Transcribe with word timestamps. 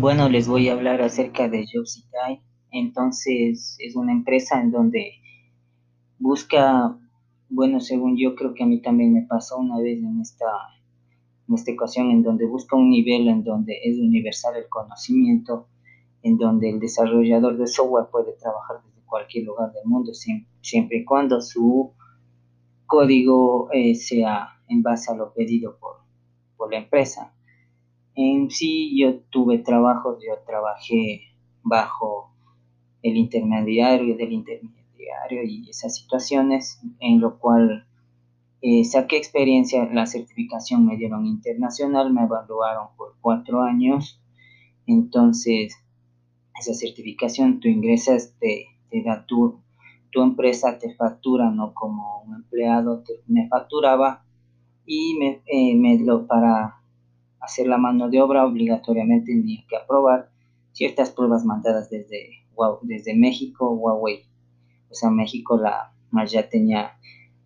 Bueno, 0.00 0.28
les 0.28 0.46
voy 0.46 0.68
a 0.68 0.74
hablar 0.74 1.02
acerca 1.02 1.48
de 1.48 1.66
Jobsitai. 1.66 2.40
Entonces, 2.70 3.76
es 3.80 3.96
una 3.96 4.12
empresa 4.12 4.60
en 4.60 4.70
donde 4.70 5.14
busca, 6.20 6.96
bueno, 7.48 7.80
según 7.80 8.16
yo 8.16 8.36
creo 8.36 8.54
que 8.54 8.62
a 8.62 8.66
mí 8.66 8.80
también 8.80 9.12
me 9.12 9.22
pasó 9.22 9.58
una 9.58 9.80
vez 9.80 9.98
en 9.98 10.20
esta, 10.20 10.46
en 11.48 11.54
esta 11.56 11.72
ocasión, 11.72 12.12
en 12.12 12.22
donde 12.22 12.46
busca 12.46 12.76
un 12.76 12.90
nivel 12.90 13.26
en 13.26 13.42
donde 13.42 13.76
es 13.82 13.98
universal 13.98 14.54
el 14.54 14.68
conocimiento, 14.68 15.66
en 16.22 16.38
donde 16.38 16.70
el 16.70 16.78
desarrollador 16.78 17.58
de 17.58 17.66
software 17.66 18.06
puede 18.08 18.34
trabajar 18.34 18.76
desde 18.86 19.04
cualquier 19.04 19.46
lugar 19.46 19.72
del 19.72 19.84
mundo, 19.84 20.12
siempre, 20.14 20.98
y 20.98 21.04
cuando 21.04 21.40
su 21.40 21.92
código 22.86 23.68
eh, 23.72 23.96
sea 23.96 24.60
en 24.68 24.80
base 24.80 25.10
a 25.10 25.16
lo 25.16 25.34
pedido 25.34 25.76
por, 25.80 25.96
por 26.56 26.70
la 26.70 26.78
empresa. 26.78 27.34
En 28.20 28.50
sí 28.50 28.98
yo 29.00 29.20
tuve 29.30 29.58
trabajos, 29.58 30.18
yo 30.26 30.34
trabajé 30.44 31.20
bajo 31.62 32.32
el 33.00 33.16
intermediario 33.16 34.16
del 34.16 34.32
intermediario 34.32 35.44
y 35.44 35.70
esas 35.70 35.94
situaciones 35.94 36.80
en 36.98 37.20
lo 37.20 37.38
cual 37.38 37.86
eh, 38.60 38.82
saqué 38.84 39.16
experiencia, 39.18 39.88
la 39.92 40.04
certificación 40.06 40.84
me 40.84 40.96
dieron 40.96 41.26
internacional, 41.26 42.12
me 42.12 42.24
evaluaron 42.24 42.88
por 42.96 43.14
cuatro 43.20 43.62
años, 43.62 44.20
entonces 44.88 45.76
esa 46.58 46.74
certificación 46.74 47.60
tú 47.60 47.68
ingresas, 47.68 48.34
te, 48.40 48.66
te 48.90 49.00
da 49.04 49.24
tu, 49.26 49.60
tu 50.10 50.22
empresa, 50.22 50.76
te 50.80 50.92
factura, 50.92 51.52
no 51.52 51.72
como 51.72 52.22
un 52.22 52.34
empleado, 52.34 53.04
me 53.28 53.46
facturaba 53.46 54.24
y 54.84 55.16
me, 55.20 55.40
eh, 55.46 55.76
me 55.76 56.00
lo 56.00 56.26
para 56.26 56.77
hacer 57.40 57.66
la 57.66 57.78
mano 57.78 58.08
de 58.08 58.20
obra, 58.20 58.46
obligatoriamente 58.46 59.32
tenía 59.32 59.64
que 59.68 59.76
aprobar 59.76 60.30
ciertas 60.72 61.10
pruebas 61.10 61.44
mandadas 61.44 61.90
desde, 61.90 62.30
desde 62.82 63.16
México, 63.16 63.72
Huawei. 63.72 64.24
O 64.90 64.94
sea, 64.94 65.10
México 65.10 65.58
la, 65.58 65.92
ya 66.26 66.48
tenía 66.48 66.92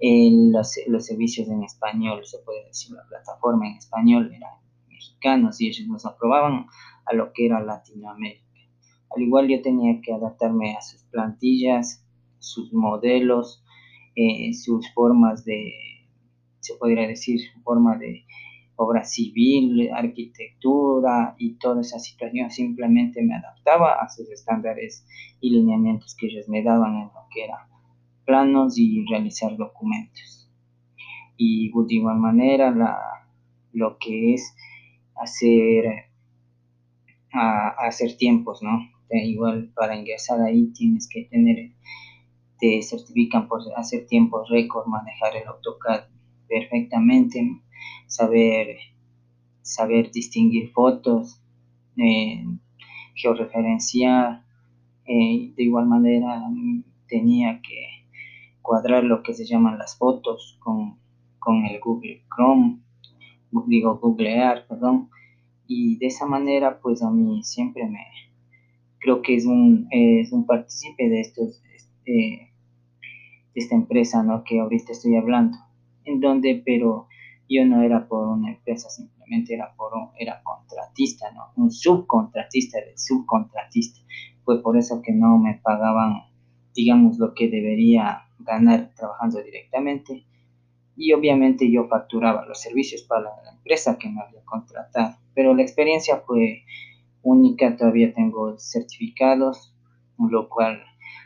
los, 0.00 0.78
los, 0.86 1.06
servicios 1.06 1.48
en 1.48 1.62
español, 1.62 2.24
se 2.24 2.38
puede 2.38 2.66
decir, 2.66 2.94
la 2.94 3.06
plataforma 3.08 3.68
en 3.68 3.76
español 3.76 4.32
era 4.34 4.60
mexicanos 4.88 5.60
y 5.60 5.68
ellos 5.68 5.88
nos 5.88 6.04
aprobaban 6.04 6.66
a 7.06 7.14
lo 7.14 7.32
que 7.32 7.46
era 7.46 7.60
Latinoamérica. 7.60 8.44
Al 9.14 9.22
igual 9.22 9.48
yo 9.48 9.62
tenía 9.62 10.00
que 10.00 10.12
adaptarme 10.12 10.76
a 10.76 10.82
sus 10.82 11.02
plantillas, 11.04 12.04
sus 12.38 12.72
modelos, 12.72 13.64
eh, 14.16 14.52
sus 14.52 14.92
formas 14.92 15.44
de, 15.44 15.72
se 16.60 16.74
podría 16.74 17.06
decir, 17.06 17.40
forma 17.62 17.96
de 17.96 18.26
obra 18.76 19.04
civil, 19.04 19.90
arquitectura 19.92 21.34
y 21.38 21.54
toda 21.54 21.80
esa 21.80 21.98
situación. 21.98 22.50
Simplemente 22.50 23.22
me 23.22 23.36
adaptaba 23.36 24.00
a 24.00 24.08
sus 24.08 24.30
estándares 24.30 25.06
y 25.40 25.50
lineamientos 25.50 26.16
que 26.18 26.26
ellos 26.26 26.48
me 26.48 26.62
daban 26.62 26.94
en 26.96 27.04
lo 27.04 27.26
que 27.32 27.44
eran 27.44 27.74
planos 28.24 28.78
y 28.78 29.04
realizar 29.06 29.56
documentos. 29.56 30.48
Y 31.36 31.70
de 31.70 31.94
igual 31.94 32.18
manera 32.18 32.74
lo 33.72 33.98
que 33.98 34.34
es 34.34 34.54
hacer, 35.16 35.84
hacer 37.32 38.16
tiempos, 38.16 38.62
¿no? 38.62 38.94
igual 39.10 39.70
para 39.74 39.96
ingresar 39.96 40.40
ahí 40.40 40.72
tienes 40.72 41.08
que 41.08 41.24
tener, 41.24 41.70
te 42.58 42.82
certifican 42.82 43.46
por 43.46 43.60
hacer 43.76 44.06
tiempos 44.06 44.48
récord, 44.48 44.86
manejar 44.86 45.36
el 45.36 45.46
AutoCAD 45.46 46.04
perfectamente, 46.48 47.60
saber, 48.06 48.76
saber 49.62 50.10
distinguir 50.10 50.70
fotos, 50.70 51.40
eh, 51.96 52.44
georreferenciar. 53.14 54.42
Eh, 55.06 55.52
de 55.54 55.62
igual 55.62 55.86
manera 55.86 56.42
tenía 57.08 57.60
que 57.60 58.06
cuadrar 58.62 59.04
lo 59.04 59.22
que 59.22 59.34
se 59.34 59.44
llaman 59.44 59.78
las 59.78 59.98
fotos 59.98 60.58
con, 60.60 60.98
el 61.66 61.78
Google 61.80 62.22
Chrome, 62.34 62.78
digo 63.66 63.98
Google 63.98 64.34
Earth, 64.34 64.66
perdón. 64.66 65.10
Y 65.66 65.98
de 65.98 66.06
esa 66.06 66.26
manera, 66.26 66.80
pues 66.80 67.02
a 67.02 67.10
mí 67.10 67.42
siempre 67.42 67.86
me, 67.86 68.06
creo 68.98 69.20
que 69.20 69.34
es 69.34 69.44
un, 69.44 69.86
es 69.90 70.32
un 70.32 70.46
partícipe 70.46 71.08
de 71.08 71.20
estos, 71.20 71.62
este, 71.74 72.10
de 72.12 73.60
esta 73.60 73.74
empresa, 73.74 74.22
¿no? 74.22 74.42
Que 74.44 74.60
ahorita 74.60 74.92
estoy 74.92 75.16
hablando, 75.16 75.58
en 76.06 76.20
donde, 76.20 76.62
pero 76.64 77.06
yo 77.48 77.64
no 77.64 77.82
era 77.82 78.08
por 78.08 78.28
una 78.28 78.50
empresa, 78.50 78.88
simplemente 78.88 79.54
era 79.54 79.74
por 79.76 79.94
un, 79.94 80.10
era 80.18 80.42
contratista, 80.42 81.30
¿no? 81.32 81.52
Un 81.56 81.70
subcontratista 81.70 82.78
del 82.78 82.98
subcontratista. 82.98 84.00
Fue 84.44 84.62
por 84.62 84.76
eso 84.76 85.02
que 85.02 85.12
no 85.12 85.38
me 85.38 85.60
pagaban, 85.62 86.22
digamos, 86.74 87.18
lo 87.18 87.34
que 87.34 87.48
debería 87.48 88.22
ganar 88.38 88.92
trabajando 88.94 89.42
directamente. 89.42 90.26
Y 90.96 91.12
obviamente 91.12 91.70
yo 91.70 91.88
facturaba 91.88 92.46
los 92.46 92.60
servicios 92.60 93.02
para 93.02 93.22
la 93.22 93.52
empresa 93.56 93.98
que 93.98 94.08
me 94.08 94.20
había 94.20 94.44
contratado. 94.44 95.16
Pero 95.34 95.54
la 95.54 95.62
experiencia 95.62 96.22
fue 96.26 96.62
única, 97.22 97.76
todavía 97.76 98.14
tengo 98.14 98.56
certificados, 98.58 99.74
lo 100.18 100.48
cual 100.48 100.80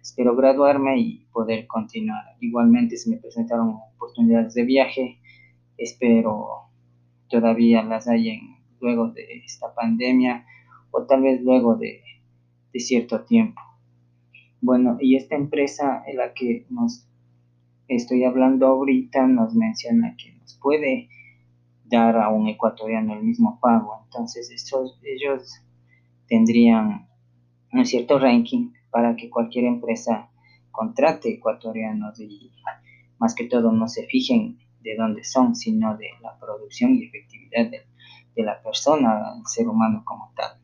espero 0.00 0.34
graduarme 0.34 0.98
y 0.98 1.26
poder 1.32 1.66
continuar. 1.66 2.24
Igualmente 2.40 2.96
se 2.96 3.10
me 3.10 3.18
presentaron 3.18 3.78
oportunidades 3.94 4.54
de 4.54 4.64
viaje 4.64 5.18
espero 5.82 6.70
todavía 7.28 7.82
las 7.82 8.08
hayan 8.08 8.58
luego 8.80 9.08
de 9.08 9.42
esta 9.44 9.74
pandemia 9.74 10.44
o 10.90 11.04
tal 11.04 11.22
vez 11.22 11.40
luego 11.42 11.76
de, 11.76 12.02
cierto 12.74 13.24
tiempo. 13.24 13.60
Bueno, 14.60 14.96
y 15.00 15.16
esta 15.16 15.34
empresa 15.34 16.02
en 16.06 16.16
la 16.16 16.32
que 16.32 16.66
nos 16.70 17.06
estoy 17.88 18.24
hablando 18.24 18.66
ahorita 18.66 19.26
nos 19.26 19.54
menciona 19.54 20.16
que 20.16 20.32
nos 20.34 20.54
puede 20.54 21.08
dar 21.84 22.16
a 22.16 22.30
un 22.30 22.48
ecuatoriano 22.48 23.14
el 23.14 23.22
mismo 23.22 23.58
pago. 23.60 24.02
Entonces, 24.04 24.50
ellos 25.02 25.62
tendrían 26.28 27.08
un 27.72 27.84
cierto 27.84 28.18
ranking 28.18 28.72
para 28.90 29.16
que 29.16 29.28
cualquier 29.28 29.64
empresa 29.64 30.30
contrate 30.70 31.34
ecuatorianos 31.34 32.18
y 32.20 32.52
más 33.18 33.34
que 33.34 33.44
todo 33.44 33.70
no 33.72 33.88
se 33.88 34.06
fijen 34.06 34.58
de 34.82 34.96
dónde 34.96 35.24
son, 35.24 35.54
sino 35.54 35.96
de 35.96 36.10
la 36.20 36.38
producción 36.38 36.94
y 36.94 37.04
efectividad 37.04 37.70
de, 37.70 37.86
de 38.34 38.42
la 38.42 38.62
persona, 38.62 39.34
el 39.38 39.46
ser 39.46 39.68
humano 39.68 40.02
como 40.04 40.32
tal. 40.36 40.61